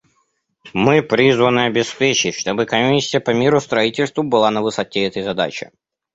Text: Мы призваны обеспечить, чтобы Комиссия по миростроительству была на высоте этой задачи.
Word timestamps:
Мы 0.73 1.03
призваны 1.03 1.65
обеспечить, 1.67 2.33
чтобы 2.33 2.65
Комиссия 2.65 3.19
по 3.19 3.29
миростроительству 3.29 4.23
была 4.23 4.49
на 4.49 4.63
высоте 4.63 5.03
этой 5.05 5.21
задачи. 5.21 5.69